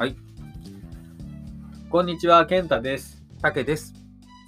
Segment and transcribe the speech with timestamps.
[0.00, 0.16] はい。
[1.90, 3.22] こんにちは、健太です。
[3.42, 3.92] たけです。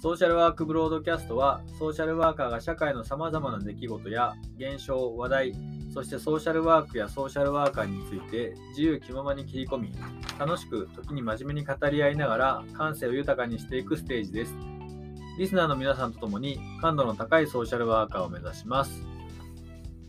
[0.01, 5.53] ソーシャルワークブロードキャストは、ソーシャルワーカーが社会のさまざまな出来事や現象、話題、
[5.93, 9.93] そしてソーシャルワークやソーシャルワーカーについて自由気ままに切り込み、
[10.39, 14.55] 楽しく時に真面目に語り合いながら感性を豊かにしていくステージです。
[15.37, 19.05] リスナーの皆さんと共に感度の高いソーシャルワーカーを目指します。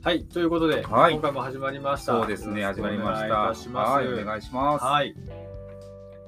[0.05, 2.13] はい、ということで、はい今回も始まりました。
[2.13, 3.54] そうですね、始まりました。
[3.54, 3.90] します。
[3.93, 4.85] はい、お願いします。
[4.85, 5.14] はい。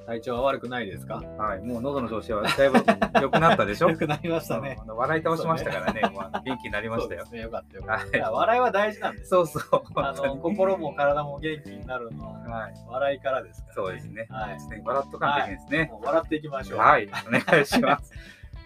[0.07, 1.21] 体調は悪くないですか？
[1.37, 2.79] はい、もう喉の調子はだいぶ
[3.21, 3.89] 良くなったでしょ？
[3.91, 4.79] 良くなりましたね。
[4.87, 8.19] 笑い倒しましたからね、もう元気になりましたよね、よかったよかった。
[8.23, 9.29] はい笑いは大事なんです。
[9.29, 9.81] そうそう。
[9.95, 14.25] あの心も体も元気になるのははい、笑いからですから、そうですね。
[14.31, 15.91] はい笑っとかんといけないですね。
[16.01, 16.79] 笑っていきましょう。
[16.79, 18.11] はい、お願いします。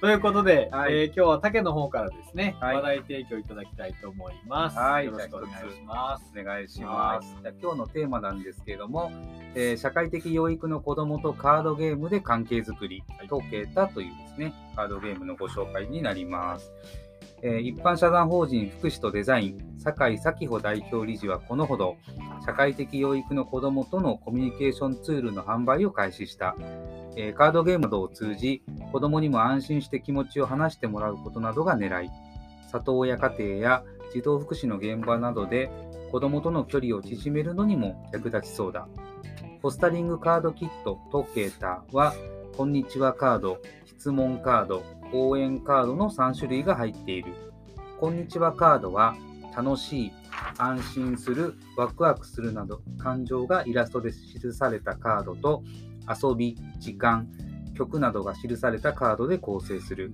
[0.02, 4.76] ということで、はいえー今日は竹の方からですね、はい話題提供いただきたいと思います。
[4.76, 6.26] はいよろしくお願いします。
[6.36, 7.38] お願いします。
[7.40, 9.12] じゃあ今日のテーマなんですけれども、
[9.54, 16.72] えー社会的養育の子どもとカードゲームで関係づくり、はいトケタというですね、カードゲームのご紹介になります。
[17.44, 21.98] えー一般社団法人福祉とデザイン、酒井咲穂代表理事はこのほど、
[22.44, 26.56] 社会的養育の子どもとのコミュニケーションツールの販売を開始した。
[27.16, 32.10] えカードゲームなどを通じ、子どもにも安心して気持ちを話してもらうことなどが狙い、
[32.72, 35.70] 里親家庭や児童福祉の現場などで
[36.12, 38.88] 子どもとの距離を縮めるのにも役立ちそうだ。
[39.62, 42.14] ポスタリングカードキットトケータは、
[42.58, 47.34] こんにちはカード、質問カード、応援カードの3種類が入っている。
[48.00, 49.16] こんにちはカードは、
[49.56, 50.12] 楽しい、
[50.58, 55.64] 安心する、ワクワクするなど感情がイラストで記されたカードと、
[56.08, 57.28] 遊び、時間、
[57.76, 60.14] 曲などが記されたカードで構成する。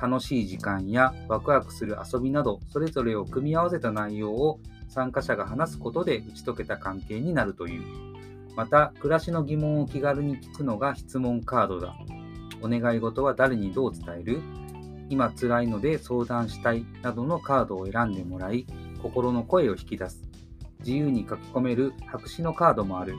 [0.00, 7.82] 楽しい時間やワクワクする遊びなどそれぞれを組み合わせた内容を参加者が話すことで打ち解けた関係になるという。
[8.54, 11.96] また暮らしの疑問を気軽に聞くのが質問カードだ。
[12.62, 14.40] お願い事は誰にどう伝える？
[15.10, 18.66] 今辛いので相談したいなどのカードを選んでもらい
[19.02, 20.22] 心の声を引き出す。
[20.80, 23.16] 自由に書き込める白紙のカードもある。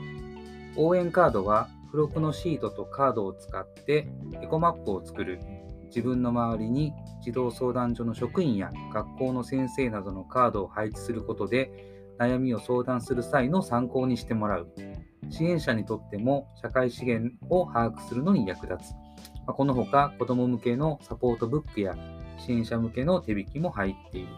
[0.76, 4.06] 応援カードは付録のシートとカードを使って
[4.40, 5.40] エコマップを作る。
[5.86, 14.72] 自分の周りに児童相談所の職員や学校の先生などのカードを配置することで悩みを相談する際の参考にしてもらう。
[15.30, 18.94] 支援者にとっても社会資源を把握するのに役立つ。
[19.48, 21.96] まこのほか子ども向けのサポートブックや
[22.38, 24.28] 支援者向けの手引きも入っている。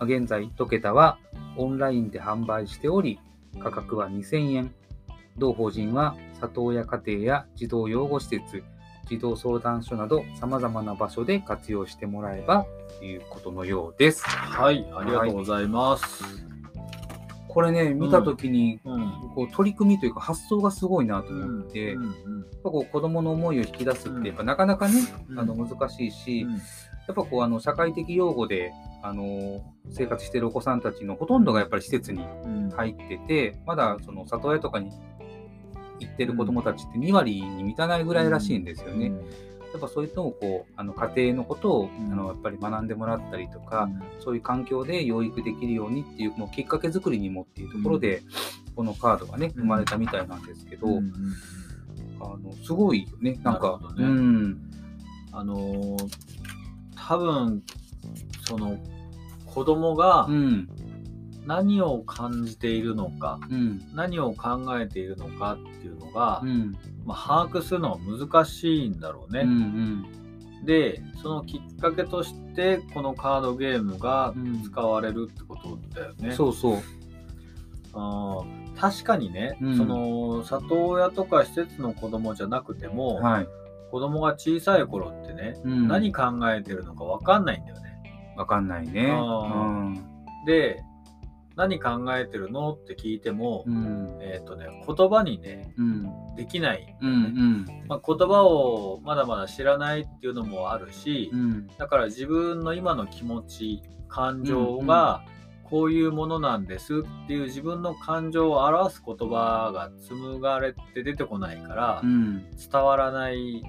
[0.00, 1.18] ま現在トケタは
[1.56, 3.20] オンラインで販売しており
[3.62, 4.74] 価格は2000円。
[5.40, 8.62] 同法人は里親家庭や児童養護施設
[9.08, 12.64] 児童相談所など様々な場所で活用してもらえば
[13.00, 14.24] ということのようです。
[14.24, 16.46] はい、ありがとうございます。
[17.48, 19.10] これね、見たときに、うん。
[19.34, 26.58] こう取り組みというか発想がすごいなと思って、うんやっうんぱこう子供の思いを引き出すっうんてやっぱなかなかね、うんあの難しいし、うんや
[27.12, 28.72] っぱこうあの社会的養護で
[29.02, 34.92] あの生活しているお子さんたちのほとんどがやっぱり施設にうん入ってて、まだその里親とかに
[36.00, 39.12] 行ってる子供たちって2割に満たないぐらいらしいんですよね。
[39.72, 42.12] やっぱそういうのをこうあの家庭のことを、ん。
[42.12, 44.02] あのやっぱり学んでもらったりとか、うん。
[44.20, 48.22] そういう環境で養育できるようにっていうもうきっかけ作りにもっていうところで、
[48.74, 49.62] このカードがねうん。
[49.62, 50.86] 生まれたみたいなんですけど、
[52.20, 53.38] あのすごいよね。
[53.44, 54.58] なんかうん。
[55.32, 56.30] あのー
[57.10, 57.60] 多分
[58.46, 58.78] その
[59.44, 60.68] 子供がうん
[61.46, 63.82] 何を感じているのか、うん。
[63.94, 66.76] 何を考えているのかっていうのが、うん。
[67.04, 69.40] まあ、把握するのは難しいんだろうね。
[69.40, 70.06] うん
[70.64, 74.62] でそのきっかけとしてこのカードゲームがうん。
[74.62, 76.32] 使われるってことだよね。
[76.32, 76.78] そうそう。
[77.94, 79.76] あー確かにね、うん。
[79.76, 83.48] その里親とか施設の子供じゃなくても、はい、
[83.90, 88.34] 子供が小さい頃ってね、うん、何考えてるのか分かんないんだよね。
[88.36, 89.10] わかんないね。
[89.10, 89.92] あ
[90.46, 90.82] で
[91.60, 92.72] 何考えてるの？
[92.72, 93.74] って聞いても、うん。
[93.74, 96.34] うんえっ、とね言葉にねうん。
[96.34, 97.66] できない、うんうん。
[97.86, 101.66] まあ、言葉をまだまだ知らないっていうのもあるし、うん。
[101.76, 105.22] だから自分の今の気持ち感情が
[105.64, 112.50] こういうものなんですっていう自分の感情を表す言葉が紡がれて出てこないからうん。
[112.56, 113.66] 伝わらないよ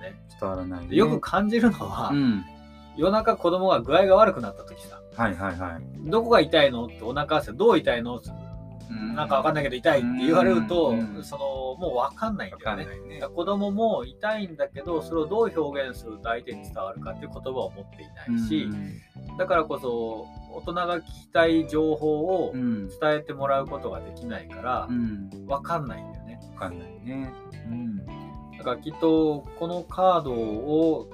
[0.00, 0.22] ね。
[0.40, 2.44] 伝わらない、ね、でよく感じるのは、うん。
[2.96, 6.10] 夜中子供が具合が悪くなった時さはいはいはい。
[6.10, 6.86] どこが痛いの？
[6.86, 8.16] ってお腹汗どう痛いの？
[8.16, 8.30] って
[9.14, 11.24] なんかわかんないけど痛いって言われると、うん。
[11.24, 11.44] その
[11.78, 13.20] もうわかんないんわだよね。
[13.20, 13.20] ね。
[13.20, 18.68] 子供も痛いんだけどそれをどう表現すると相手に伝わるかっていう言葉を持っていないし、
[19.38, 22.88] だからこそ大人が聞きたい情報をうん。
[22.88, 25.46] 伝えてもらうことができないからうん。
[25.46, 26.40] わかんないんだよね。
[26.54, 27.32] わかんないね。
[27.68, 27.96] うん。
[28.58, 31.10] だからきっと、このカードを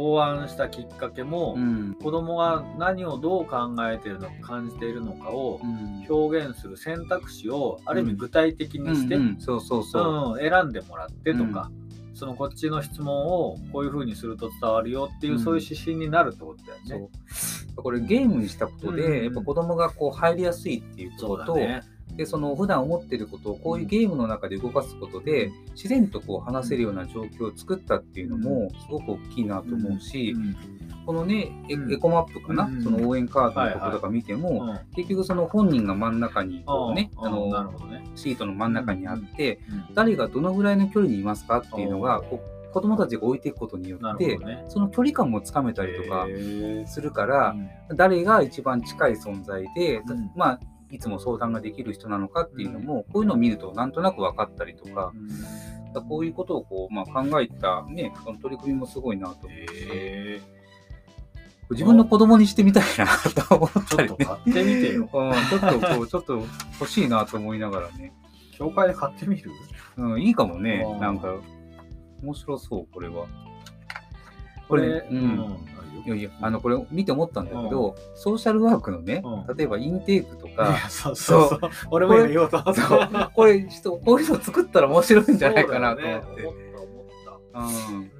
[0.00, 1.94] 考案したきっかけも、うん。
[2.02, 6.06] 子供が何をどう考えているのか感じているのかをうん。
[6.08, 11.70] 表現する選択肢をある意味具体的にして、選んでもらってとか、
[12.14, 15.38] そのこっちの質問をこういうふうにすると伝わるよっていう、うん。
[15.40, 17.08] そういう指針になるってことだよね。
[17.76, 21.82] これゲームにしたことで、うんやっぱ子供がこう入りやすいっていうことと、だね。
[22.20, 30.54] でその普段思ってることをこういうゲームの中で動かすことで、自然とこう話せるような状況を作ったっていうのもすごく大きいなと思うし、うん。
[31.06, 32.82] このねエコマップかな、うん。
[32.84, 37.26] その応援カードのとことか見ても、うん結局その本人が真ん中にこうね、うん。
[37.26, 37.72] あの。
[38.14, 39.94] シートの真ん中にあって、うん。
[39.94, 42.26] 誰がどのぐらいの距離にいますかっていうのがうん。
[42.26, 44.62] こう子供たちが置いていくことによなって、ね。
[44.68, 46.26] その距離感もつかめたりとか
[46.84, 47.56] するから、
[47.88, 47.96] うん。
[47.96, 50.30] 誰が一番近い存在で、うん。
[50.36, 55.12] まあいつも相談ができる人なのかっていうのも、こういうのを見るとなんとなく分かったりとか、
[56.08, 60.40] こういうことをこう、まあ、考えた、ね、その取り組みもすごいなと思うし、へ
[61.70, 63.06] 自分の子供にしてみたいな
[63.46, 64.10] と思ったりね。
[64.10, 65.02] ょっと買ってみてよ。
[65.14, 66.44] うん、ちょっとこう、ちょっと
[66.80, 68.12] 欲しいなと思いながらね。
[68.52, 69.52] 教会で買ってみる？
[69.96, 70.84] うん、いいかもね。
[71.00, 71.36] なんか、
[72.22, 73.26] 面白そう、これは。
[74.68, 79.56] これ、これねうんいやいや、あの、これ見て思ったんだけど、ソーシャルワークのねう、ん。
[79.56, 81.60] 例えばインテークといか、やそうそうそう。
[81.90, 82.58] 俺も今言おうと。
[82.58, 82.82] 思った。
[82.82, 83.30] そう。
[83.34, 86.42] これ、人、こういうの作ったら面白いんじゃないかなと思って。
[86.42, 88.10] そうん。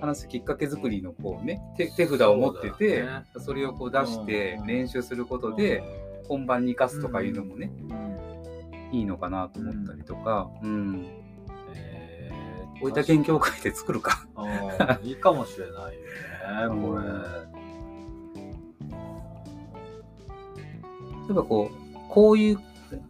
[0.00, 3.06] 話すきっかけ作りのこうね手手札を持ってて
[3.38, 4.66] それをこう出してうん。
[4.66, 5.82] 練習することで
[6.28, 7.72] 本番に生かすとかいうのもね、
[8.92, 11.06] いいのかなと思ったりとか、うん。
[11.74, 12.36] えー
[12.82, 14.26] 大分県協会で作るか。
[15.02, 15.96] いいかもしれないよね、
[16.68, 17.02] これ。
[21.26, 22.58] 例えばこうこういう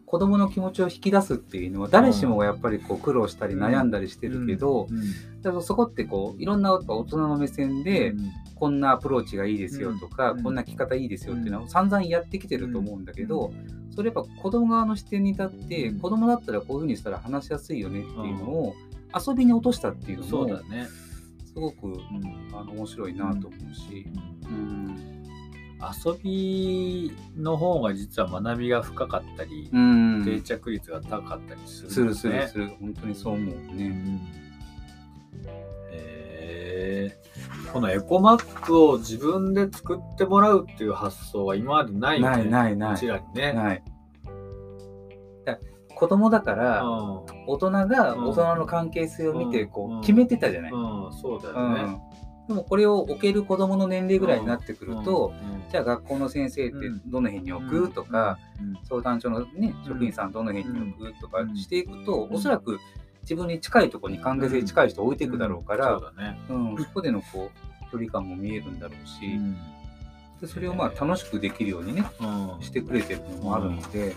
[0.07, 4.89] 子供の気持ちを引き出すっていうのは誰しもがやっぱりこう苦労したり悩んだりしてるけど、
[5.43, 8.15] だからそこってこういろんな大人の目線で、
[8.55, 10.43] こんなアプローチがいいですよとか、うん。
[10.43, 13.53] こんな聞き方いいですよっていうのは散々やってきてると思うんだけど、
[13.95, 16.01] それやっぱ子供側の視点に立って、うん。
[16.01, 18.75] 子供だったらこういうふうにしたら話しやすいよねっていうのを
[19.15, 20.87] 遊びに落としたっていうのもそうだね。
[21.57, 21.95] すごく
[22.53, 24.07] あの面白いなと思うし、
[24.43, 25.25] うん。
[25.81, 30.23] 遊びの方が実は学びが深かったり、うん。
[30.23, 32.69] 定着率が高かったりする、するするねする。
[32.79, 34.21] 本当にそう思うね。
[37.73, 42.37] このエコマップを自分で作ってもらうっていう発想は今までないよね。
[42.37, 42.95] ないないない。
[42.95, 43.55] うちらにね。
[43.55, 43.83] ない。
[45.97, 49.69] だ子供だからう大人が大人の関係性を見てうん。
[49.71, 50.71] こう決めてたじゃない？
[50.71, 51.83] そうだうよね。
[51.83, 52.01] ん。
[52.49, 56.77] でもこれを置ける子供の年齢ぐらいになってくると、うん、じゃあ学校の先生って
[57.07, 57.91] どの辺に置く？
[57.91, 58.39] とか、
[58.89, 61.21] 相談所の、ね、職員さんどの辺に置く？
[61.21, 62.35] とかしていくと、うん。
[62.35, 62.79] おそらく
[63.23, 65.99] 自分に近いところに関係性近い人を置いていくだろうから、
[66.47, 66.77] そうん。
[66.77, 69.57] そこでのこう距離感も見えるんだろうし、うん。
[70.41, 72.63] でそれをまあ楽しくできるようにねうん。
[72.63, 74.15] してくれてるのもあるので、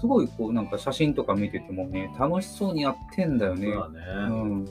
[0.00, 3.66] すごいこうなんか写真とか見ててもね楽しそうにやってんだよね。
[3.66, 4.00] そうだね。
[4.28, 4.68] うん、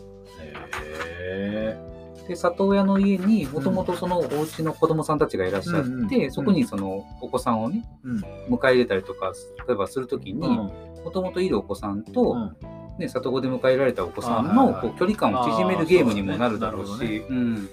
[1.21, 1.77] へ
[2.27, 8.17] で里親の家にもともとそのお家の子供さんたちがいらっしゃって、うんうんそこにそのお子さんをねうん。
[8.53, 9.33] 迎え入れたりとか
[9.67, 10.55] 例えばするときに、うん。
[11.03, 12.55] もともといるお子さんと、うん。
[12.99, 17.69] ね、里子で迎えられたお子さんのこう距離感を縮めるゲームにもなるだろうし、うん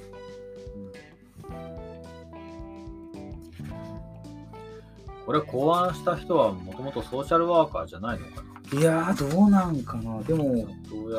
[5.26, 8.80] これ考案した人はもともとソーシャルワーカーじゃないのかな？
[8.80, 10.22] いやーどうなんかな。
[10.22, 10.66] でも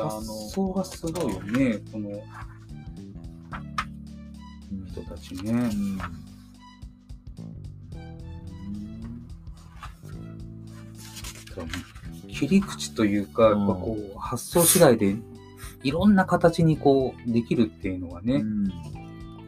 [0.02, 2.12] 発想がすごいよねこのう
[4.74, 4.86] ん。
[4.86, 5.52] 人たちね。
[5.52, 5.98] うん。
[12.32, 13.58] 切り口というか、うん。
[13.60, 15.16] やっぱこう発想次第で
[15.82, 18.68] いろんな形にこうできるっていうのがね、うん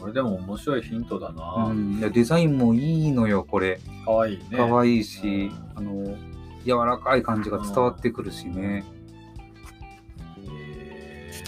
[0.01, 1.73] これでも面白いヒントだうな。
[1.73, 1.99] ん。
[1.99, 3.79] いやデザインもいいのよこれ。
[4.05, 4.45] かわいいね。
[4.57, 5.79] 可愛いし、うん。
[5.79, 6.17] あの
[6.65, 8.85] 柔らかい感じが伝わってくるしね、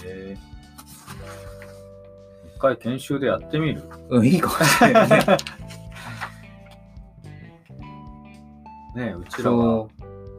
[0.04, 0.38] へー。
[2.56, 3.82] 一回研修でやってみる？
[4.10, 5.26] うん、いいかもしれないね。
[8.94, 9.90] ねうちらはそ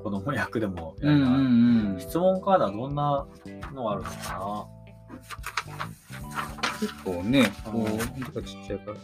[0.03, 3.25] 子供役でもう、うんうんうん、質問カードはどんな
[3.74, 4.67] のがあるのか
[6.84, 8.98] 結構ねこううんなんかちっちゃいから。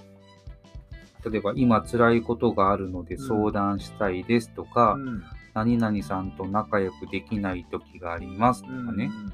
[1.30, 5.12] 例えば今辛いことがあるので相談したいですとか、な。
[5.12, 5.24] うん。
[5.54, 9.34] 何々さんと仲良くできない時がありますとかね、うん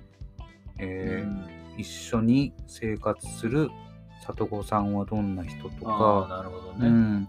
[0.80, 1.80] えーうん。
[1.80, 3.70] 一緒に生活する
[4.26, 6.88] 里子さんはどんな人とか、なるほどね。
[6.88, 7.28] うん、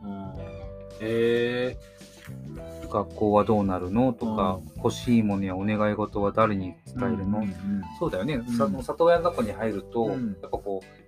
[2.89, 4.73] 学校はどうなるのとか、うん。
[4.77, 7.45] 欲しいものやお願い事は誰に伝えるの、
[7.99, 8.47] そうだよね、ん。
[8.47, 10.37] さ里親の中に入ると、うん。
[10.41, 11.06] やっぱこう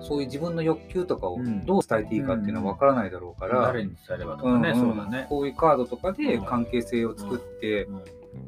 [0.00, 5.26] そういう自分の欲求とかをうんどう伝えていいかっていうのは分からないだろうから、誰に伝えればとかね。
[5.28, 8.02] こういうカードとかでうん関係性を作って、うん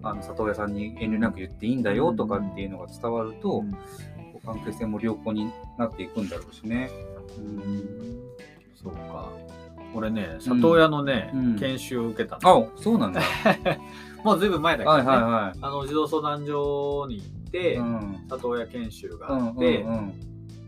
[0.05, 3.65] あの里親さんに遠慮なく言っていいんだよとかっていうのが伝わると、
[4.45, 6.89] 関係性も良好になっていくんだろうしね。
[8.81, 9.31] そうか。
[9.95, 12.69] 俺ね、里親のね、うん研修を受けたの。
[12.77, 13.21] あそうなんだ。
[14.25, 14.93] もうずいぶん前だけど。
[14.93, 20.13] あの児童相談所に行って、うん里親研修がうんうんあって、うん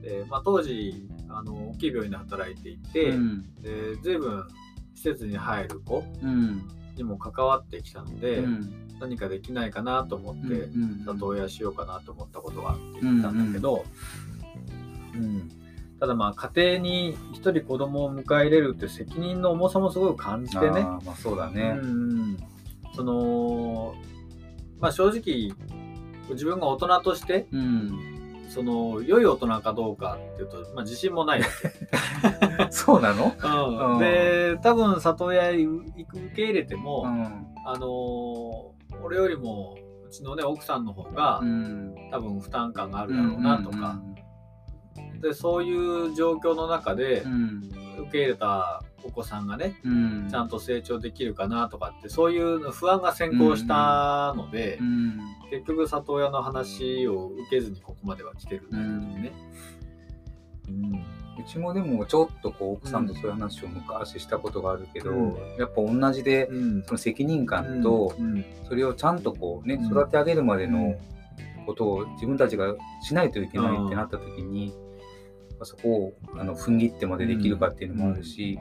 [0.05, 4.49] でまあ、当時あの大きい病院で働いていて、うんでずいぶん
[4.95, 13.85] 施設に入る子うんにも関わってきたので、うん何かできないかなと思って、うん里親しようかなと思ったことがあって言ったんだけど、
[15.15, 15.51] うん
[15.99, 20.83] ただまあ家庭に一人子供を迎え入れるって責任の重さもすごい感じてね。
[20.83, 21.79] まあそうだね。
[21.83, 22.37] うん
[22.95, 23.95] その
[24.81, 25.53] まあ正直
[26.31, 28.14] 自分が大人としてうん。
[28.49, 31.47] その良い大人かどうかっていうと、まあ、自信もないわ
[32.59, 33.33] け、 そうなの？
[33.43, 35.59] うんうんで多分里親受
[36.37, 37.25] け入れても、うん。
[37.67, 41.95] あのー俺よりもうちのね奥さんの方が、うん。
[42.11, 44.01] 多分負担感があるだろうなとか、
[45.21, 47.71] でそういう状況の中でうん。
[47.99, 50.29] 受け入れたお子さんがねうん。
[50.31, 55.21] ちゃんと成長できるかなとかってそういう不安が先行したので、うん。
[55.51, 58.89] 結局里親の話を受けずにここまでは来てるんだけど
[59.23, 59.33] ね。
[60.69, 60.93] うん。
[60.95, 65.37] うちもでもちょっとこう奥さんとそういう話を昔したことがあるけど、うん。
[65.59, 66.83] やっぱ同じでうん。
[66.85, 68.45] その責任感とうん。
[68.69, 69.87] それをちゃんとこうねうん。
[69.87, 70.73] 育て上げるまでうん。
[70.73, 70.95] の
[71.65, 74.75] ことを自分たちがしないといけないってなった時に、
[75.63, 78.59] そこをあの踏ん切ってまでできるかっていうのもあるし、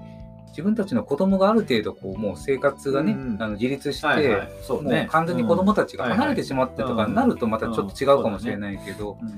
[0.54, 4.50] 自分たちの子供がある程度こうもう生活がね、うんあの自立して、はいはい。
[4.62, 6.12] そうもねう完全に子供たちがうん。
[6.14, 9.30] 離れてしまってとかになるとまたちょっと違うかもしれないけど、うん。
[9.30, 9.36] な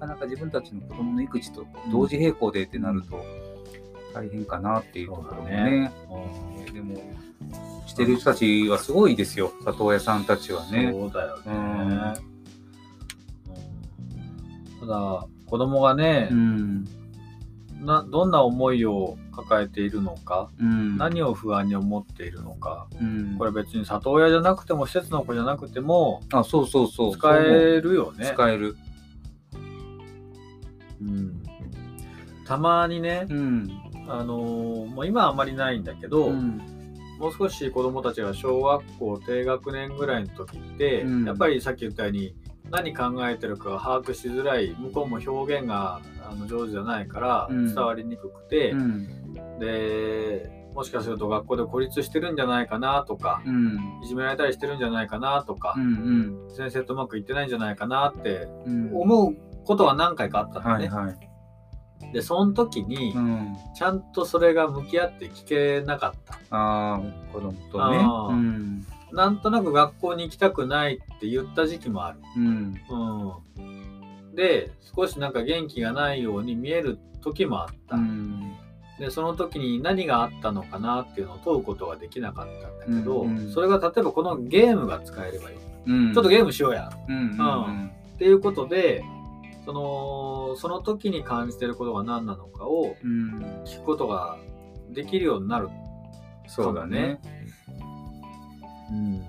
[0.00, 3.24] かなか自分たちの子供の育児と同時並行でってなると
[4.12, 5.92] 大変かなっていうところもね。
[6.10, 7.00] うんでも
[7.86, 9.52] してる人たちはすごいですよ。
[9.64, 10.90] 里親さんたちはね。
[10.92, 11.42] そうだよね。
[11.46, 11.98] うん。
[14.80, 16.84] ただ子供がねう、ん
[17.80, 26.66] などんな思いを抱えているのか、うん、何を不安に思っているのか、うん、これ別に里親じゃなくても施設の子じゃなくてもあそう。
[26.66, 27.16] そうそう。
[27.16, 28.32] 使えるよね。
[28.34, 28.76] 使える。
[31.00, 31.42] うん。
[32.46, 33.68] たまにね、うん。
[34.08, 36.60] あのーもう今はあんまりないんだけど、うん。
[37.18, 41.24] もう少し子供たちが小学校低学年ぐらいの時って、うん。
[41.24, 42.34] やっぱりさっき言ったように
[42.70, 49.16] 何考えてるかが把握しづらい向こうも表現があの上手じゃないからうん伝わりにくくて、うん
[49.58, 60.88] でもしかすると学校で孤立してるんじゃないかなとか、うんいじめられたりしてるんじゃないかなとかう、ん先生とうまくいってないんじゃないかなってうん思うことは何回かあったのね。
[60.88, 61.30] はいはい。
[62.12, 66.34] でその時に、うん、ちゃんとそれが向き合って聞けなかった。
[66.50, 67.00] ああ
[67.32, 67.98] 子供とね。
[69.12, 72.20] なんとなく学校に行きたくないって言った時期もある。
[72.36, 72.74] うん
[73.58, 77.96] うん、で少しなんか元気がないように見える時もあった。
[77.96, 78.56] うん
[78.98, 85.56] でその時に何があったのかなっていうのを問うことができなかったんだけど、うんうんそれが例えばこのゲームが使えればいい。
[85.86, 86.90] うんちょっとゲームしようや。
[87.08, 89.02] うんうんっていうことで
[89.64, 94.36] そのその時に感じてることが何なのかをうん聞くことが
[94.90, 95.70] できるようになる。
[96.46, 97.20] そうだね。
[98.90, 99.22] うん。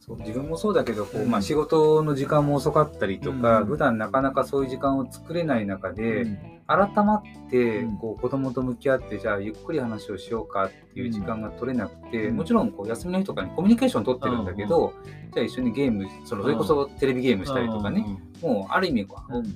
[0.00, 1.30] そう自分もそうだけどこう、うん。
[1.30, 3.66] まあ、仕事の時間も遅かったりとか、うん。
[3.66, 6.38] 普段なかなかそういう時間を作れない中で、うん。
[6.66, 7.96] 改まってうん。
[7.98, 12.36] こう子供と向き合ってじゃあゆっくり話をしようかっていう時間が取れなくて、うん。
[12.36, 14.94] もちろんこう休みの日とかにコミュニケーション取ってるんだけど、
[15.34, 18.04] じゃあ一緒にゲームそのそれこそテレビゲームしたりとかね、
[18.40, 19.06] もうある意味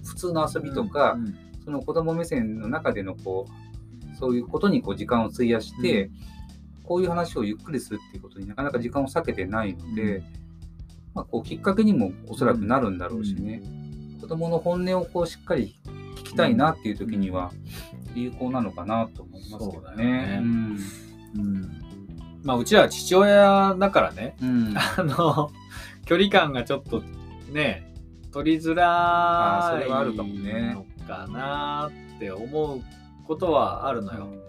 [0.04, 6.10] 普通の遊びとか、うんその子供目線の中でのこうそういうことにこう時間を費やして、
[6.84, 10.24] こういう話をゆっくりするっていうことになかなか時間を割けてないので、うん。
[11.14, 13.62] まあ、こうきっかけにもおそらくなるんだろうしね、
[14.20, 15.74] 子供の本音をこうしっかり
[16.16, 17.52] 聞きたいなっていう時には
[18.14, 20.42] 有効なのかなと思いますけどね。
[22.42, 24.36] まあうちは父親だからね。
[24.42, 24.74] うん。
[24.76, 25.50] あの
[26.04, 27.02] 距離感がちょっと
[27.50, 27.94] ね
[28.32, 32.82] 取りづらいあーそれはあるかもねのかなって思う
[33.26, 34.26] ことはあるのよ。
[34.26, 34.43] う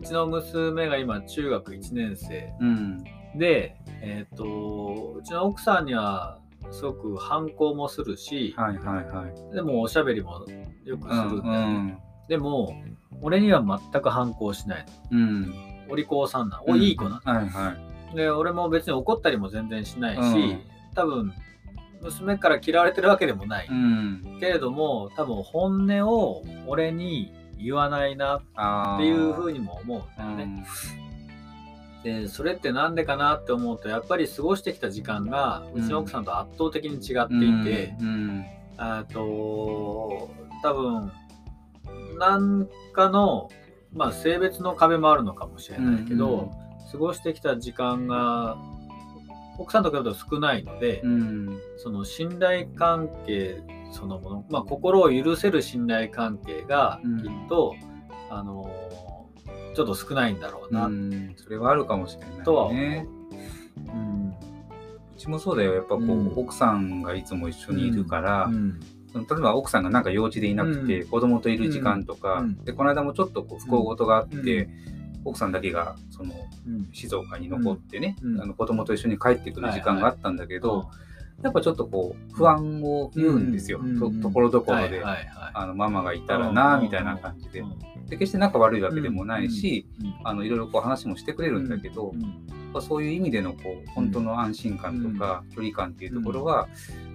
[0.00, 2.52] ちの娘が今中学1年生。
[2.60, 3.04] うん。
[3.36, 6.38] で、えっとうちの奥さんには
[6.70, 9.54] すごく反抗もするし、はいはいはい。
[9.54, 10.44] でもおしゃべりも
[10.84, 11.98] よくするんだよね、うん。
[12.28, 12.74] でも
[13.22, 14.86] 俺には全く反抗しない。
[15.10, 15.42] うん。
[15.42, 15.54] の
[15.90, 17.74] お利口さんな、おいい子なの、はいは
[18.12, 18.16] い。
[18.16, 20.60] で俺も別に怒ったりも全然しないし、うん。
[20.94, 21.32] 多分
[22.02, 24.38] 娘から嫌われてるわけでもない、うん。
[24.40, 30.66] けれども多分本音を俺に言わないなっあていうふうににも思うんだよね。
[32.04, 38.44] でそれってなんでかなって思うとやっぱり過ごしてきた時間がうちの奥さんと圧倒的に違っていて、うん。
[38.76, 40.30] あと
[40.62, 41.12] 多分
[42.18, 43.48] 何かの、
[43.92, 46.52] まあ、性別の壁もあるのかもしれないけど、
[46.92, 48.56] 過ごしてきた時間が
[49.58, 51.60] 奥さんと比べると少ないので、うん。
[51.76, 53.60] その信頼関係
[53.90, 57.74] そのもの、まあ、心を許せる信頼関係がうんきっと、
[58.30, 58.70] あの
[59.74, 61.34] ちょっと少ないんだろうな、うん。
[61.36, 62.44] それはあるかもしれない、ね。
[62.44, 63.06] とは思うね。
[63.76, 64.34] うん
[65.18, 65.74] うちもそうだよ。
[65.74, 68.48] やっぱこう、うん奥さんがいつも一緒にいるから、
[69.12, 74.70] 例えば奥さんがなんか用事でいなくて、子供といる時間とか、うんでこの間もちょっとこう不幸事があって、う
[75.24, 76.34] 奥さんだけがその
[76.66, 76.88] うん。
[76.92, 78.40] 静岡に残ってね、うん。
[78.40, 80.84] あの子供と一緒に帰ってくる時間があったんだけど、うん
[81.40, 85.26] やっぱちょっとこう不安を言うんですよ、うんうんとところどころで、はいはいはい。
[85.54, 88.06] あのママがいたらな、うんみたいな感じで,、うん。
[88.06, 92.12] で決して仲悪いわけでもないし、うんあのいろいろこう話もしてくれるんだけど、
[92.80, 96.66] そういう意味でのこう本当の安心感とか距離感っていうところは、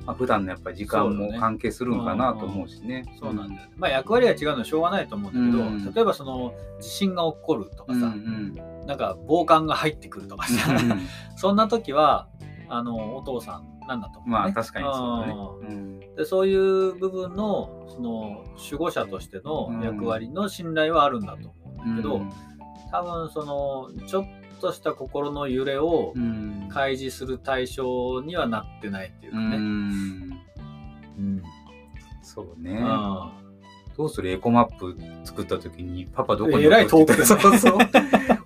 [0.05, 3.05] まあ、普段のやっぱり時間も関係するんかなと思うしね。
[3.19, 3.71] そうなんだよね。
[3.77, 10.75] まあ役割が違うのはしょうがないと思うんだけど、うん例えばその地震が起こるとかさ、うんうんなんか暴漢が入ってくるとかさ、
[11.37, 12.27] そんな時は
[12.67, 14.31] あのお父さんなんだと思う、ね。
[14.33, 15.33] まあ確かにそうだね。
[15.33, 22.21] うんうんでそういう部分のその守護者としての役割の信頼はあるんだと思うんだけど、
[22.91, 29.57] 多分そのちょっとした心の揺れをうん開示する対象にはなってないっていううかね。
[29.57, 29.61] ん
[31.17, 31.43] うん
[32.21, 32.71] そうね。
[32.71, 33.42] うん
[33.97, 34.31] どうする？
[34.31, 37.77] エコマップ作った時にパパどこにえらい遠くそうそう。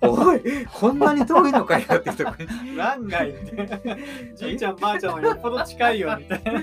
[0.00, 0.40] おい、
[0.72, 2.76] こんなに遠いのかよってとこに。
[2.76, 3.96] 欄外って
[4.36, 6.62] じいちゃんばあちゃんはよっぽど近いよみたいな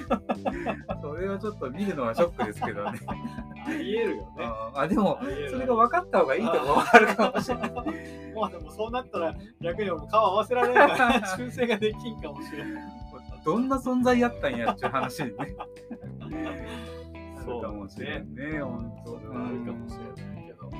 [1.01, 2.99] それはちょっと見るのはショックですけどね。
[3.67, 5.19] ありえるよねああ、でも、
[5.49, 7.71] それが分かった方がいいところもあるかもしれない。
[8.35, 12.83] もうでもそうなったら逆にもう顔合わせられないから修正ができんかもしれない
[13.45, 15.55] どんな存在やったんやっていう話にね。
[17.45, 18.35] あそうるかもしれん。
[18.35, 20.71] ね、本当あるかもしれないけど、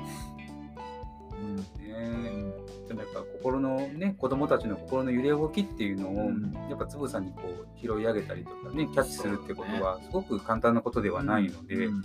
[1.40, 1.56] うん。
[1.56, 2.52] ね。
[2.88, 6.52] でもやっぱ心のね、子供たちの心の揺れ動きっていうのを、うん。
[6.68, 12.02] やっぱつぶさにこう拾い上げたりとかね、キャッチするってことはすごく簡単なことではないので、うん。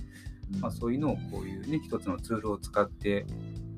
[0.60, 3.26] まあ、そういうのをこういうね、一つのツールを使って、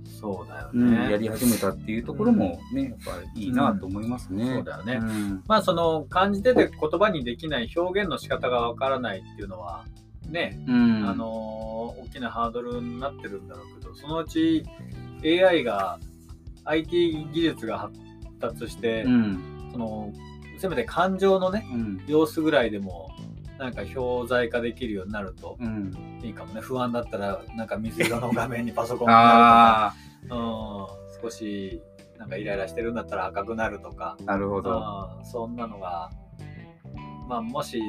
[0.05, 0.91] そうだようん。
[0.91, 4.45] ね、やり始めたっていうところもね、やっぱりいいなと思いますね。
[4.55, 5.43] そうだよねうん。
[5.47, 9.85] まあその感じてて言葉にできない表現の仕方がわからないっていうのは
[10.29, 11.07] ね、うん。
[11.07, 14.63] あの大きなハードルになってるんだろうけどそのうち
[15.23, 15.99] AI が
[16.65, 17.99] IT 技術が発
[18.39, 19.69] 達して、うん。
[19.71, 20.13] その
[20.57, 22.03] せめて感情のねうん。
[22.07, 23.09] 様子ぐらいでも
[23.57, 26.19] なんか表在化できるようになるとうん。
[26.23, 26.61] いいかもね。
[26.61, 30.39] 不安だったらなんか水色の画面にパソコンがあなるとか、
[31.23, 31.81] うん、少し
[32.17, 35.09] なんかイライラしてるんだったら赤くなるとか、あ、なるほど。
[35.19, 36.09] うん、そんなのが、
[37.27, 37.81] まあ、もし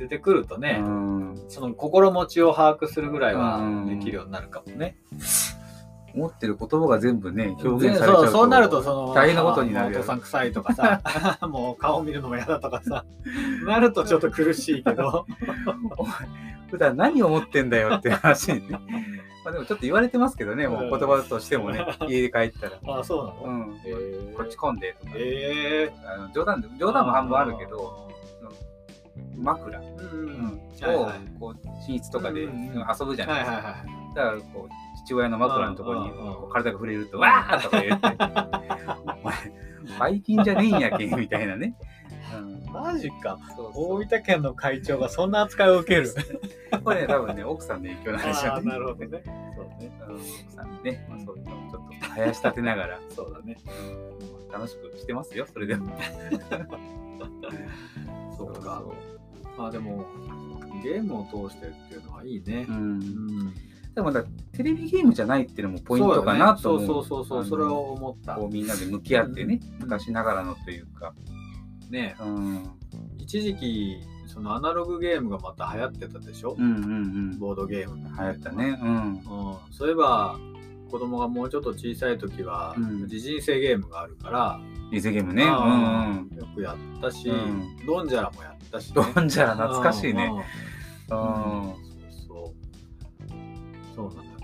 [0.00, 1.44] 出てくるとね、うん。
[1.48, 3.86] その心持ちを把握するぐらいはうん。
[3.86, 4.96] できるようになるかもね。
[6.14, 11.00] 思ってる言葉が全部ね、表現されちゃうとそうなるとその大変なことになるお父さん臭いとかさ
[11.46, 13.04] もう顔見るのも嫌だとかさ
[13.64, 15.24] なるとちょっと苦しいけど。
[15.96, 16.12] お前
[16.70, 18.78] 普段何を思ってんだよって話にね。
[19.44, 22.98] まあでもちょっと言われてますけどね、もう言葉としてもね、家で帰ったら。
[22.98, 28.09] あそうなの、うん、こっち込んでとか、えあの冗談で冗談も半分あるけど、
[29.40, 29.84] 枕を
[31.38, 33.84] こう寝室とかでうん遊ぶじゃないですか。
[34.14, 36.12] だからこう父親の枕のところに
[36.52, 38.06] 体が触れると、わーとか言って、
[39.20, 39.34] お前、
[39.98, 41.74] バイキンじゃねえんやけんみたいなね。
[42.34, 42.72] うん。
[42.72, 43.38] マジか。
[43.74, 46.14] 大分県の会長がそんな扱いを受ける。
[46.84, 48.70] これね、多分ね、奥さんの影響なんでしょうね。
[48.70, 49.22] なるほどね。
[49.56, 49.92] そうね。
[50.08, 50.14] うん。
[50.16, 53.56] 奥さんにね、まあ、そういうのをちょっと生やし立てながら、 そうだね。
[53.66, 54.52] うん。
[54.52, 55.90] 楽しくしてますよ、それでも。
[58.36, 59.19] そうかま
[59.66, 60.04] あでも
[60.82, 62.72] ゲームを通してっていうのはいいねう。
[62.72, 63.54] んうん
[63.94, 66.86] でもだテレビゲームじゃないっていうのもポイントかなと思う。
[66.86, 71.12] そうそうそうそうそれを思ったこうみんなで向き合ってね、うん昔ながらのというか。
[71.90, 72.70] ねうん。
[73.18, 76.86] 一時期そのアナログゲームがまた流行ってたでしょ、うんうんう
[77.34, 77.38] ん。
[77.38, 78.78] ボードゲーム流行ったね。
[78.80, 79.12] うん。
[79.14, 79.22] うん、
[79.72, 80.38] そういえば
[80.90, 85.44] 子供がもうちょっと小さい時は、うん自陣性ゲームがあるから、リゼゲームね。
[85.44, 90.30] うんあよくやったし、うんドンジャラもやったし、ドンジャラ懐かしいね。
[91.10, 91.74] うんうん。
[92.28, 92.54] そう
[93.96, 94.38] そうそうなんだよ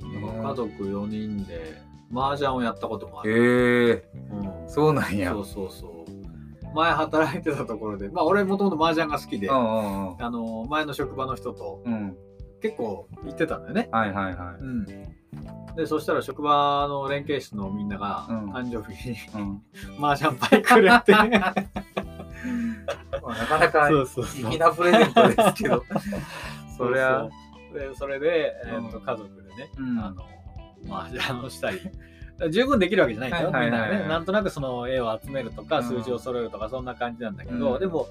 [0.00, 1.82] そうなんか家族4人で
[2.14, 3.32] 麻雀をやったこともある。
[3.32, 5.32] へえうんそうなんや。
[5.32, 6.74] そうそうそう。
[6.74, 12.16] 前働いてたところで、まあ俺もともと麻雀が好きで、うんうんうんあの前の職場の人とうん。
[12.62, 13.88] 結構行ってたんだよね。
[13.90, 14.86] はいはいはうん。
[15.76, 18.52] で、そしたら職場の連携室のみんながうん。
[18.52, 19.18] 誕生日にい。
[19.34, 19.62] うん。
[20.04, 21.54] 麻雀パイくれて、ま
[23.24, 25.84] あなかなか 粋なプレゼントですけど、
[26.76, 27.28] そりゃ、
[27.72, 29.04] そうでそれで、えーとうん。
[29.04, 29.98] 家族でね、うん。
[29.98, 30.24] あの
[30.94, 31.80] 麻雀をしたり。
[32.50, 34.08] 十分できるわけじゃないんだよ、みんなね。
[34.08, 35.84] なんとなくその絵を集めるとか、うん。
[35.84, 37.80] 数字を揃えるとかそんな感じなんだけど、うん。
[37.80, 38.08] でも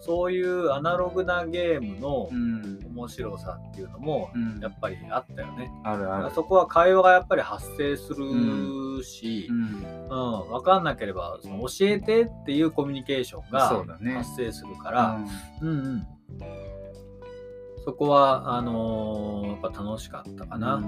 [0.00, 2.76] そういうアナログなゲームのうん。
[2.96, 6.30] 面白さっていうのもうんやっぱりあったよね、あるある。
[6.34, 10.08] そこは会話がやっぱり発生するしう、ん。
[10.08, 15.20] うん分かんなければその教えてっていうコミュニケーションが発生するから、
[15.60, 16.06] うんうん。
[17.84, 20.82] そこは、あのーやっぱ楽しかったかな。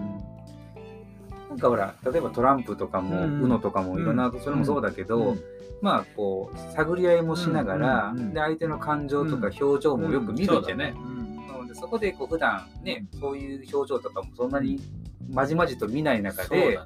[1.51, 3.43] うんなんかほら、例えばトランプとかも、うん。
[3.43, 5.37] UNO とかもいろんな、それもそうだけど、
[5.81, 9.65] まあこう、探り合いもしながら、で、相手の感情とかうん。
[9.65, 10.93] 表情もよく見るじゃない。
[10.93, 11.47] そうだね。
[11.49, 14.81] なのでそこでこう普段ね、そういう表情とかもそんなに
[15.31, 16.79] まじまじと見ない中で。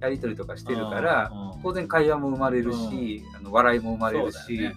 [0.00, 1.30] やり取りとかしてるから、
[1.62, 4.70] 当然会話も生まれるし、あの笑いも生まれるし、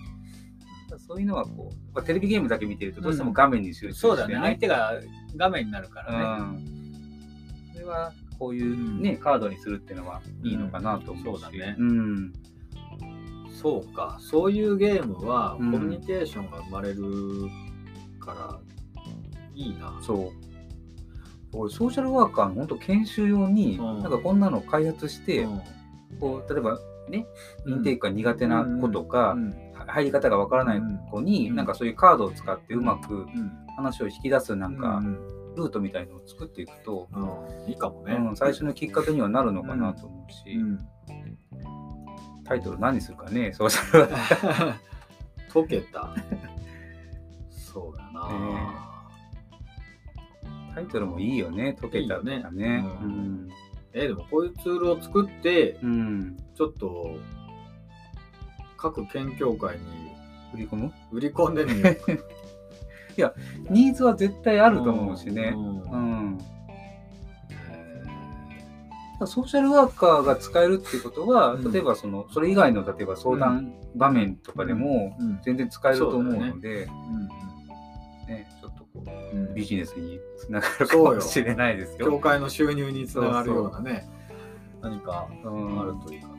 [1.07, 4.35] そういうのはこう、まあ、テレビゲームだけ見てるとどうしても画面に集中して、そうだね。
[4.35, 4.99] 相手が
[5.35, 6.41] 画面になるからね。
[6.41, 8.11] うん、それは
[8.43, 11.77] こういうね、カードにするっていうのはいいのかなと思うし、そうだね。
[11.79, 12.33] うん。
[13.49, 14.17] そうか。
[14.19, 15.71] そういうゲームはコうん。
[15.71, 17.03] ミュニケーションが生まれる
[18.19, 18.59] から、
[19.55, 19.97] いいな。
[20.01, 20.31] そう。
[21.53, 24.01] 俺ソーシャルワーカーの本当研修用に、うん。
[24.01, 25.61] なんかこんなの開発して、うん。
[26.19, 26.77] こう例えば
[27.07, 27.25] ね
[27.63, 27.73] うん。
[27.75, 29.37] インテークが苦手な子とか、
[29.87, 31.55] 入り方がわからない子に、うん。
[31.55, 33.51] なんかそういうカードを使ってうまくうん。
[33.77, 37.19] 話を引き出すなんかうんルートみたいのを作っていくと、う
[37.67, 38.13] んいいかもね。
[38.15, 40.79] うん、最初のきっかけにはなるのかなと思うし、うん。
[42.43, 44.75] タイトル何するかねソーシャルワーカー
[45.49, 46.13] 溶けた。
[47.49, 48.29] そうだな。
[48.29, 48.67] ね
[50.75, 52.83] タイトルもいいよね溶けたとかね。
[53.01, 53.11] ううん。
[53.45, 53.49] ん。
[53.93, 56.37] えでもこういうツールを作ってうん。
[56.55, 57.15] ちょっと
[58.77, 59.83] 各県協会に
[60.51, 60.93] 振り込む？
[61.11, 61.97] 売り込んでみよう。
[63.69, 65.53] ニーズは絶対あると思うしね。
[65.55, 66.37] うん
[69.25, 71.71] ソーシャルワーカーが使えるっていうことは、うん。
[71.71, 75.39] 例えばそのそれ以外の例えば相談場面とかでもうん。
[75.43, 78.47] 全然使えると思うので、ーね。
[78.61, 79.47] ちょっとこううん。
[79.47, 82.19] うんビジネスにつながるかもしれないです協よ。
[82.19, 84.09] 会の収入につながるようなね
[84.81, 85.49] 何かう。
[85.49, 86.33] んあるといいかな。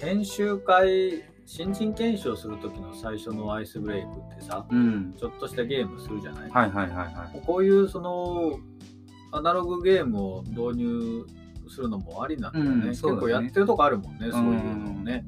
[0.00, 1.22] 研修会
[1.54, 7.42] 新人研修をする時の最初のアイスブレイクってさうん、ちょっとしたゲームするじゃない、はいはいはいはい。
[7.44, 8.58] こういうその
[9.32, 11.26] アナログゲームを導入
[11.68, 12.70] するのもありなんだよね。
[12.70, 15.26] うん結構やってるとこあるもんね、そういうのもね。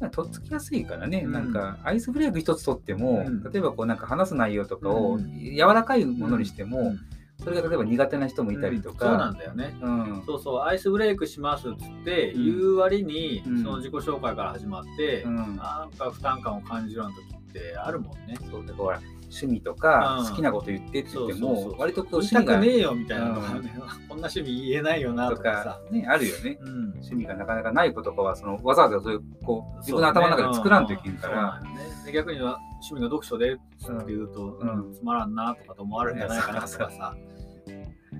[0.00, 1.32] まあとっつきやすいからね、うん。
[1.32, 3.42] なんかアイスブレイク一つとっても、うん。
[3.42, 5.40] 例えばこうなんか話す内容とかをうん。
[5.40, 7.00] 柔らかいものにしても、うん
[7.44, 9.76] それが例えば苦手な人もいたりとうんそうなか、んだよね。
[9.80, 10.22] うん。
[10.26, 12.44] そうそう、アイスブレイクしますっつってうん。
[12.44, 13.62] 言う割に、うん。
[13.62, 15.36] その自己紹介から始まって、うん。
[15.36, 18.36] なんか負担感を感じるような時ってあるもんね。
[18.50, 20.28] そうだから趣味とかうん。
[20.28, 23.72] 好きなこと言ってって言っても割とこう趣味がくねえよみたいなのがね、
[24.08, 25.80] こんな趣味言えないよなととか。
[25.90, 26.58] ねあるよね。
[26.60, 26.84] うん。
[26.90, 31.68] 趣味がなかなかない子とかはそのわざわざそういうこう自分の頭の中で作らんといけんから、ね。
[32.06, 32.58] で逆には
[32.90, 33.60] 趣味が読書でって
[34.06, 34.58] 言うと、
[34.92, 37.16] つまらんなとかと思われるんじゃないかなとかさ、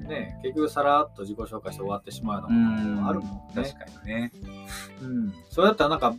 [0.08, 3.62] ね、結局さらっと自己紹介して終わってしまうよううなことんもあるもんね。
[3.62, 4.32] 確かにね。
[5.02, 6.14] うん、それだったらなんか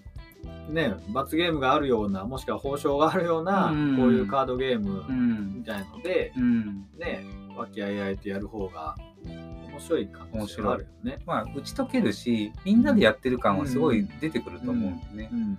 [0.70, 7.24] ね罰ゲームがあるようなもしくは報奨があるような、うんこういうカードゲームうんみたいので、うんね
[7.56, 11.20] 和気あいあいとやる方が面白い可能性があるよね。
[11.26, 15.30] まあ打ち解けるしみんなでやってる感はすごい出てくると思うんでね。
[15.32, 15.58] うん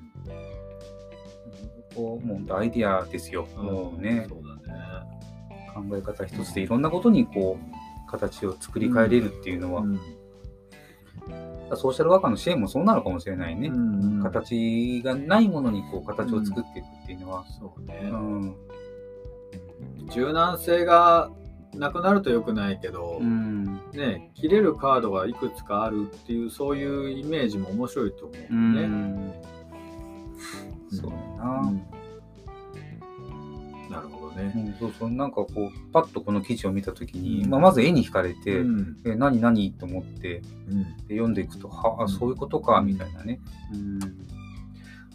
[1.95, 3.47] こうもうアイディアですよ。
[3.57, 5.07] もうねそうだね。
[5.75, 10.01] 考え方一つでいろんなことにこう形を作り変えれるっていうのは、うん。
[11.75, 13.69] ソーシャルワーカーの支援もそうなのかもしれないね。
[13.69, 17.45] うん形がないものにこう形を作っていくっていうのは。
[17.59, 18.57] そうね、うん。
[20.11, 21.31] 柔軟性が
[21.75, 23.81] なくなると良くないけど、うん。
[23.92, 28.87] ね切れるカードがいくつかあるっていうそういうイメージも面白いと思ううね。
[28.87, 29.33] ん。
[30.90, 31.83] そうだな、うん。
[33.90, 34.53] なるほどね。
[34.55, 37.51] うんそうそうなんかこうパッとこの記事を見た時に、うん。
[37.51, 38.96] まあ、まず絵に惹かれて、うん。
[39.05, 39.72] え何何？
[39.72, 40.83] と思ってうん。
[41.09, 43.40] で読んでいくとはあそういうことかみたいなね、
[43.72, 43.99] うん。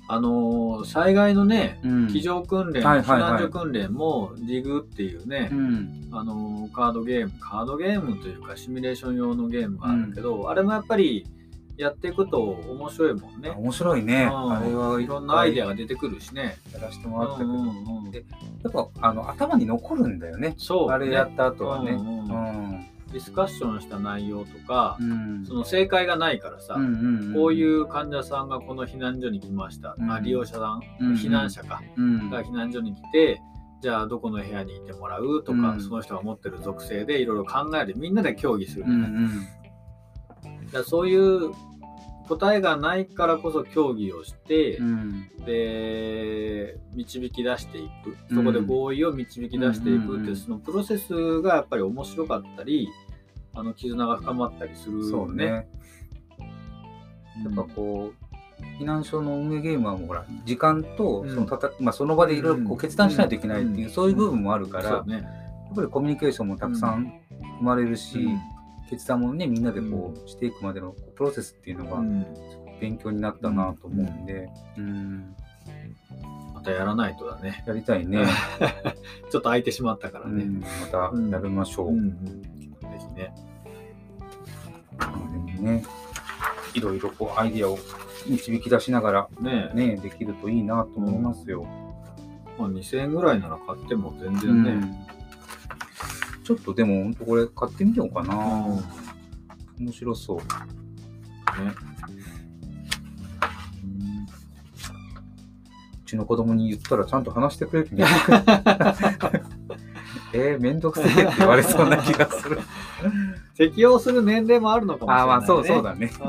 [0.07, 2.07] あのー災害のね、うん。
[2.09, 6.07] 机上訓練、避難所訓練も、ディグっていうね、うん。
[6.11, 11.25] あのーカードゲーム、カードゲームというか、シミュレーション用のゲームがあるけど、あれもやっぱり
[11.81, 13.49] やっていくと面白いもんね。
[13.49, 14.23] 面白いね。
[14.23, 14.53] うん。
[14.53, 16.57] あれはいろんなアイデアがが出てくるしね。
[16.73, 18.11] やらせてもらったけど、うんうんうん。
[18.11, 18.23] で
[18.63, 20.53] やっぱあの頭に残るんだよね。
[20.57, 21.91] そう、ね、あれやった後はね。
[21.91, 22.87] ううんん。
[23.11, 25.45] ディスカッションした内容とか、うん。
[25.45, 30.07] その正解がないからさ、うんうんうんこういう患者さんがこの避難所に来ました、うん。
[30.07, 31.15] まあ、利用者さん、うんうん。
[31.15, 32.29] 避難者か、うん。
[32.29, 33.41] が避難所に来て
[33.81, 35.81] じゃあどこの部屋にいてもらうとか、うん。
[35.81, 41.51] その人が持ってる属性でいろいろ考えるみんなで協議する、うんうだかんらそういう
[42.37, 45.29] 答えがないからこそ協議をして、うん。
[45.45, 48.15] で導き出していく。
[48.33, 52.89] そこで合意を導き出していくっていう、そのプロセスがやっぱり面白かったり
[53.53, 55.67] あの絆が深まったりするそうね。
[55.75, 55.81] うん
[57.43, 61.29] やっぱこう避難所の運営ゲームはもうほら時間とうん。
[61.33, 63.91] そのたた、まあ、その場でいろいろ決断しないといけないっていう、うん。
[63.91, 65.21] そういう部分もあるから、ね、や
[65.71, 67.19] っぱりコミュニケーションもたくさん
[67.59, 68.39] 生まれるし、うん
[68.91, 72.25] 決断もねみんなでこうしていくまでのプロセスっていうのがうん。
[72.81, 75.35] 勉強になったなと思うんで、うん。
[76.55, 77.63] またやらないとだね。
[77.67, 78.25] やりたいね、
[79.29, 80.59] ちょっと空いてしまったからね、うん。
[80.59, 81.89] またやりましょう。
[81.89, 81.97] うん。
[81.97, 82.41] うん。
[82.41, 82.47] ぜ
[82.97, 83.33] ひね。
[84.99, 85.83] でもね
[86.73, 87.77] いろいろこうアイディアを
[88.27, 91.65] 導き出しながらねねできるといいなと思いますよ。
[92.57, 95.20] まあ、2000円ぐらいなら買っても全然ね、うん
[96.55, 98.35] ちょっとでも本当これ買ってみようかな。
[98.35, 99.11] うん
[99.79, 100.37] 面白そう。
[100.37, 100.43] ね
[106.05, 108.17] うちの子供に言ったらちゃんと話してくれるんじゃない
[110.33, 112.59] えー、めんどくせえって言われそうな気がする。
[113.57, 116.11] 適用する年齢もあるのかもしれない、ね、ああ、まあそうそうだね。
[116.19, 116.27] うん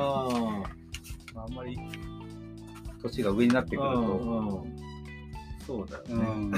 [1.42, 1.78] あんまり
[3.02, 4.66] 年が上になってくると。
[5.66, 6.52] そうだよね、うん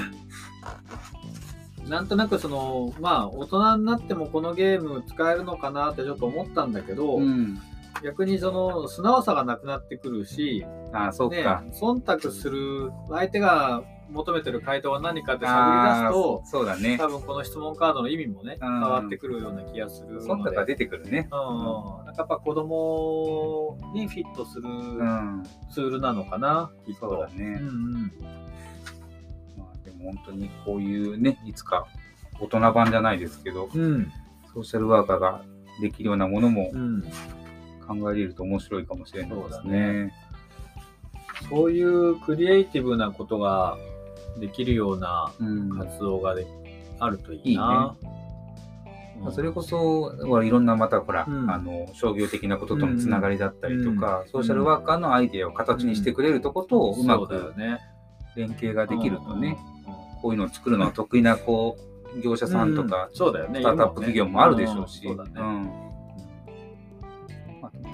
[1.89, 7.61] なんとなくそのまあ大人になってもこのゲーム使えるのかなってちょっと思ったんだけど、うん。
[8.03, 11.63] 逆にその素直さがなくなってくるし、ああ、そうね、か。
[11.73, 16.99] 忖度する相手が求めてる回答は何かって探り出すとそうだね。
[16.99, 21.29] 多分この質問カードの意味もねうん変わってくるような気がする忖度が出てくるね。
[21.33, 25.43] うん、なんかやっぱ子供にフィットするうん。
[25.73, 27.09] ツールなのかな、きっと。
[27.09, 27.59] そうだね。
[27.61, 28.13] うんうん
[30.05, 31.87] 本当にこういうね、いつか
[32.41, 34.13] 大人版じゃないですけど、うん。
[34.53, 35.43] ソーシャルワーカーが
[35.81, 37.03] できるようなものもうん、
[37.87, 40.13] 考えれると面白いかもしれないですそうだね。
[41.49, 43.77] そういうクリエイティブなことが
[44.41, 45.71] できるようなうん。
[45.71, 46.47] 活動がで
[46.99, 47.97] あるといいな。
[49.21, 51.51] まあそれこそ、いろんなまたほら、うん。
[51.51, 54.29] あの商業的なこととのつながりだったりとか、うん。
[54.29, 57.81] ソーシャルワーカーのアイデアを形にしてくれるとことをうまくね。
[58.37, 59.74] 連携ができるとね、うん。
[60.25, 61.77] こういうのを作るのが得意なこ
[62.17, 63.61] う業者さんとかう、そうだよね。
[63.61, 65.07] スタートアップ企業もあるでしょうし、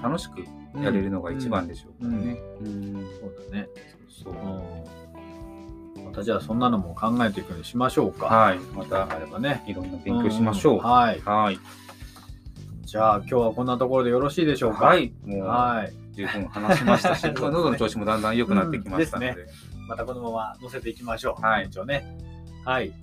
[0.01, 0.39] 楽しく
[0.81, 2.39] やれるのが一番でしょうからね。
[2.61, 3.67] うんそうだね。
[4.23, 4.33] そう
[5.97, 6.05] うん。
[6.05, 8.27] またじゃあそんなのも考えていくようにしましょうか。
[8.27, 9.65] はい、またあればね。
[9.67, 10.77] いろんな勉強しましょう。
[10.77, 11.19] んはい。
[11.25, 11.59] はい、
[12.83, 14.85] じゃあ今日はこんなところでよろしいでしょうか？。
[14.85, 15.93] はいい、もうはい。
[16.13, 19.47] 十分話しましたし、 喉の調子もだんだん良くなってきましたので、うんで
[19.91, 21.41] またこのまま載せていきましょう。
[21.41, 22.17] はい一応ね。
[22.63, 22.93] はい。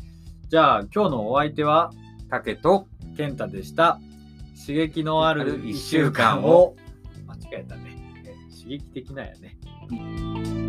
[0.48, 1.92] じゃあ今日のお相手は
[2.30, 4.00] 竹と健太でした。
[4.58, 6.76] 刺激のある1週間を
[7.26, 7.94] 間違えたね。
[8.50, 10.67] 刺激的なんやね。